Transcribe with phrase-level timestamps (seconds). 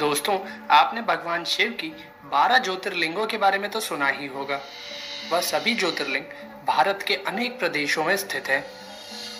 [0.00, 0.38] दोस्तों,
[0.70, 1.88] आपने भगवान शिव की
[2.24, 4.60] बारह ज्योतिर्लिंगों के बारे में तो सुना ही होगा।
[5.32, 6.24] वह सभी ज्योतिर्लिंग
[6.66, 8.60] भारत के अनेक प्रदेशों में स्थित है।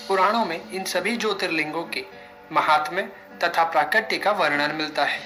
[0.08, 2.04] पुराणों में इन सभी ज्योतिर्लिंगों के
[2.52, 3.02] महात्म्य
[3.44, 5.20] तथा प्राकट्य का वर्णन मिलता है।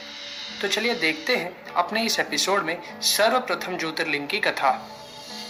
[0.61, 4.71] तो चलिए देखते हैं अपने इस एपिसोड में सर्वप्रथम ज्योतिर्लिंग की कथा।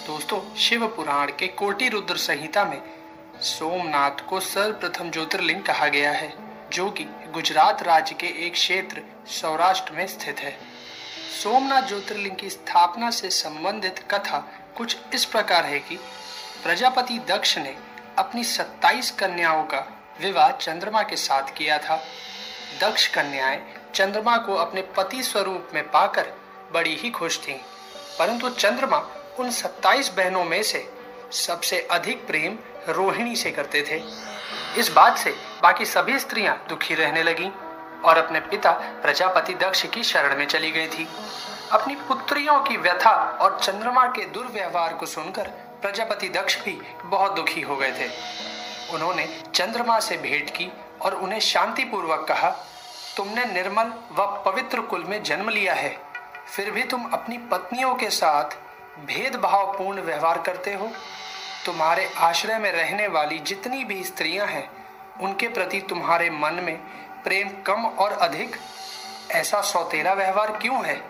[0.07, 2.81] दोस्तों, शिव पुराण के कोटि रुद्र संहिता में
[3.41, 6.33] सोमनाथ को सर्वप्रथम ज्योतिर्लिंग कहा गया है,
[6.73, 7.05] जो कि
[7.35, 10.57] गुजरात राज्य के एक क्षेत्र सौराष्ट्र में स्थित है।
[11.43, 14.39] सोमनाथ ज्योतिर्लिंग की स्थापना से संबंधित कथा
[14.77, 15.97] कुछ इस प्रकार है कि
[16.65, 17.77] प्रजापति दक्ष ने
[18.19, 19.81] अपनी 27 कन्याओं का
[20.21, 21.97] विवाह चंद्रमा के साथ किया था।
[22.81, 23.63] दक्ष कन्याएँ
[23.95, 26.33] चंद्रमा को अपने पति स्वरूप में पाकर
[26.73, 27.59] बड़ी ही खुश थीं,
[28.19, 28.99] परंतु चंद्रमा
[29.39, 30.89] उन 27 बहनों में से
[31.33, 34.03] सबसे अधिक प्रेम रोहिणी से करते थे।
[34.79, 35.31] इस बात से
[35.63, 37.51] बाकी सभी स्त्रियाँ दुखी रहने लगी
[38.05, 38.71] और अपने पिता
[39.03, 41.09] प्रजापति दक्ष की शरण में चली गई थी।
[41.73, 45.49] अपनी पुत्रियों की व्यथा और चंद्रमा के दुर्व्यवहार को सुनकर
[45.83, 48.09] प्रजापति दक्ष भी बहुत दुखी हो गए थे।
[48.95, 52.51] उन्होंने चंद्रमा से भेंट की और उन्हें शांति पूर्वक कहा,
[53.17, 55.99] तुमने निर्मल व पवित्र कुल में जन्म लिया है।
[56.57, 58.57] फिर भी तुम अपनी पत्नियों के साथ
[59.07, 60.91] भेदभावपूर्ण व्यवहार करते हो?
[61.67, 64.71] तुम्हारे आश्रय में रहने वाली जितनी भी स्त्रियाँ हैं,
[65.21, 66.77] उनके प्रति तुम्हारे मन में
[67.25, 68.57] प्रेम कम और अधिक?
[69.31, 71.03] ऐसा सौतेला व्यवहार क्यों है?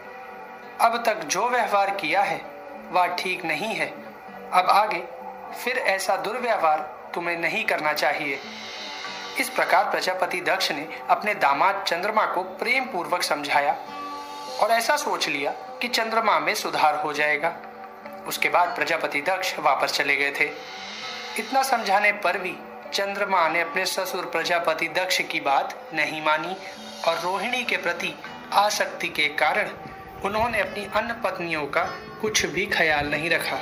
[0.80, 2.40] अब तक जो व्यवहार किया है,
[2.90, 3.86] वह ठीक नहीं है।
[4.52, 5.04] अब आगे,
[5.64, 8.40] फिर ऐसा दुर्व्यवहार तुम्हें नहीं करना चाहिए।
[9.40, 13.76] इस प्रकार प्रजापति दक्ष ने अपने दामाद चंद्रमा को प्रेम पूर्वक समझाया
[14.62, 17.56] और ऐसा सोच लिया कि चंद्रमा में सुधार हो जाएगा।
[18.26, 20.50] उसके बाद प्रजापति दक्ष वापस चले गए थे।
[21.38, 22.54] इतना समझाने पर भी
[22.92, 26.56] चंद्रमा ने अपने ससुर प्रजापति दक्ष की बात नहीं मानी
[27.08, 28.14] और रोहिणी के प्रति
[28.52, 29.70] आसक्ति के कारण
[30.24, 31.82] उन्होंने अपनी अन्य पत्नियों का
[32.20, 33.58] कुछ भी ख्याल नहीं रखा।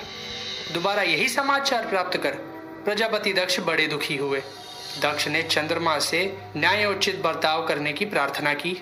[0.73, 2.34] दोबारा यही समाचार प्राप्त कर
[2.84, 4.41] प्रजापति दक्ष बड़े दुखी हुए।
[5.03, 6.21] दक्ष ने चंद्रमा से
[6.56, 8.73] न्यायोचित बर्ताव करने की प्रार्थना की,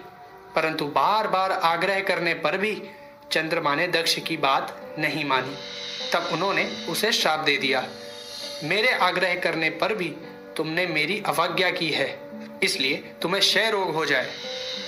[0.55, 2.73] परंतु बार बार आग्रह करने पर भी
[3.33, 5.57] चंद्रमा ने दक्ष की बात नहीं मानी।
[6.13, 7.87] तब उन्होंने उसे श्राप दे दिया।
[8.65, 10.09] मेरे आग्रह करने पर भी
[10.57, 12.19] तुमने मेरी अवज्ञा की है,
[12.63, 14.31] इसलिए तुम्हें क्षय रोग हो जाए।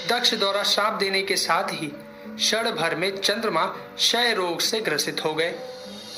[0.09, 1.93] दक्ष द्वारा श्राप देने के साथ ही
[2.29, 3.65] क्षण भर में चंद्रमा
[3.97, 5.55] क्षय रोग से ग्रसित हो गए।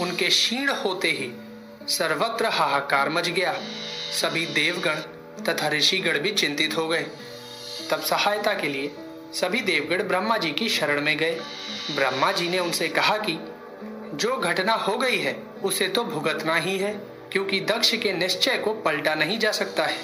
[0.00, 1.30] उनके क्षीण होते ही
[1.88, 3.54] सर्वत्र हाहाकार मच गया।
[4.12, 4.94] सभी देवगण
[5.44, 7.06] तथा ऋषिगण भी चिंतित हो गए।
[7.90, 8.94] तब सहायता के लिए
[9.34, 11.40] सभी देवगण ब्रह्मा जी की शरण में गए।
[11.96, 13.38] ब्रह्मा जी ने उनसे कहा कि,
[14.14, 16.92] जो घटना हो गई है, उसे तो भुगतना ही है,
[17.32, 19.98] क्योंकि दक्ष के निश्चय को पलटा नहीं जा सकता है।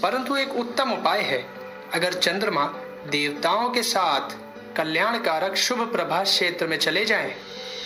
[0.00, 1.46] परंतु एक उत्तम उपाय है।
[1.94, 2.64] अगर चंद्रमा
[3.06, 4.36] देवताओं के साथ
[4.76, 7.34] कल्याणकारक शुभ प्रभा क्षेत्र में चले जाएँ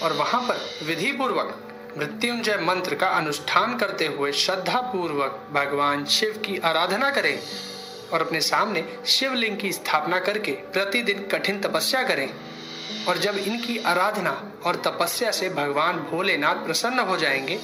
[0.02, 1.62] और वहाँ पर विधि पूर्वक
[1.98, 7.42] मृत्युंजय मंत्र का अनुष्ठान करते हुए श्रद्धा पूर्वक भगवान शिव की आराधना करें
[8.12, 12.28] और अपने सामने शिवलिंग की स्थापना करके प्रतिदिन कठिन तपस्या करें।
[13.08, 14.32] और जब इनकी आराधना
[14.66, 17.58] और तपस्या से भगवान भोलेनाथ प्रसन्न हो जाएँगे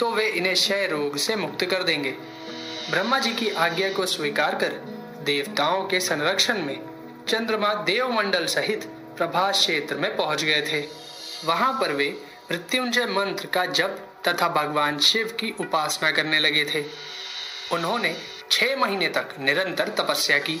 [0.00, 2.10] तो वे इन्हें क्षय रोग से मुक्त कर देंगे।
[2.90, 4.72] ब्रह्मा जी की आज्ञा को स्वीकार कर
[5.24, 6.78] देवताओं के संरक्षण में
[7.28, 8.84] चंद्रमा देवमंडल सहित
[9.16, 10.80] प्रभास क्षेत्र में पहुँच गए थे।
[11.44, 12.08] वहाँ पर वे
[12.52, 16.84] मृत्युंजय मंत्र का जप तथा भगवान शिव की उपासना करने लगे थे।
[17.72, 18.16] उन्होंने
[18.52, 20.60] छह महीने तक निरंतर तपस्या की।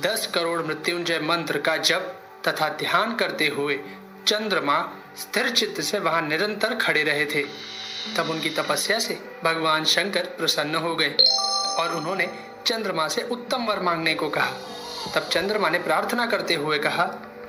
[0.00, 2.16] दस करोड़ मृत्युंजय मंत्र का जप
[2.48, 3.80] तथा ध्यान करते हुए
[4.26, 7.42] चंद्रमा स्थिर चित्त से वहाँ निरंतर खड़े रहे थे।
[8.16, 11.16] तब उनकी तपस्या से भगवान शंकर प्रसन्न हो गए
[11.78, 12.28] और उन्होंने
[12.66, 14.52] चंद्रमा से उत्तम वर मांगने को कहा।
[15.14, 17.04] तब चंद्रमा ने प्रार्थना करते हुए कहा,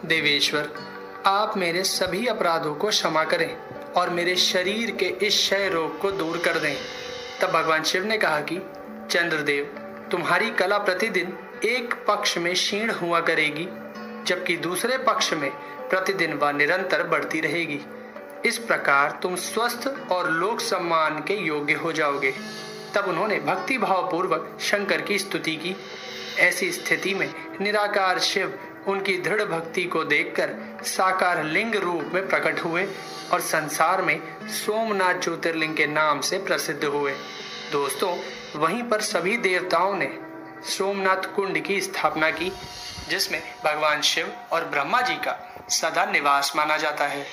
[0.05, 0.69] देवेश्वर,
[1.25, 3.57] आप मेरे सभी अपराधों को क्षमा करें
[3.97, 6.75] और मेरे शरीर के इस क्षय रोग को दूर कर दें।
[7.41, 8.55] तब भगवान शिव ने कहा कि
[9.11, 9.63] चंद्रदेव,
[10.11, 13.67] तुम्हारी कला प्रतिदिन एक पक्ष में क्षीण हुआ करेगी,
[14.25, 15.49] जबकि दूसरे पक्ष में
[15.89, 17.79] प्रतिदिन वह निरंतर बढ़ती रहेगी।
[18.45, 22.33] इस प्रकार तुम स्वस्थ और लोक सम्मान के योग्य हो जाओगे।
[22.95, 25.75] तब उन्होंने भक्ति भाव पूर्वक शंकर की स्तुति की।
[26.39, 32.59] ऐसी स्थिति में निराकार शिव उनकी दृढ़ भक्ति को देखकर साकार लिंग रूप में प्रकट
[32.59, 32.87] हुए
[33.33, 37.13] और संसार में सोमनाथ ज्योतिर्लिंग के नाम से प्रसिद्ध हुए।
[37.71, 38.17] दोस्तों
[38.55, 40.19] वहीं पर सभी देवताओं ने
[40.69, 42.51] सोमनाथ कुंड की स्थापना की,
[43.09, 47.25] जिसमें भगवान शिव और ब्रह्मा जी का सदा निवास माना जाता है।